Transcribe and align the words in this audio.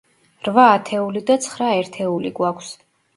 რვა 0.45 0.63
ათეული 0.77 1.21
და 1.27 1.35
ცხრა 1.43 1.67
ერთეული 1.81 2.33
გვაქვს. 2.41 2.73